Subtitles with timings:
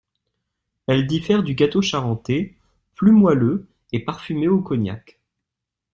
[0.87, 2.55] Elle diffère du gâteau charentais,
[2.95, 5.19] plus moelleux et parfumé au cognac.